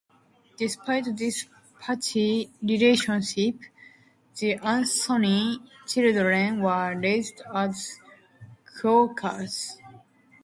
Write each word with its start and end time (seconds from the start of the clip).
Despite 0.57 1.15
this 1.15 1.45
patchy 1.79 2.49
relationship, 2.59 3.55
the 4.39 4.55
Anthony 4.55 5.59
children 5.85 6.63
were 6.63 6.99
raised 6.99 7.39
as 7.53 7.99
Quakers. 8.79 9.77